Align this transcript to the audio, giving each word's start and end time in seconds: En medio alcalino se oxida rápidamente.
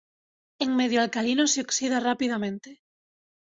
En 0.63 0.69
medio 0.79 0.97
alcalino 1.03 1.43
se 1.51 1.59
oxida 1.65 2.03
rápidamente. 2.09 2.69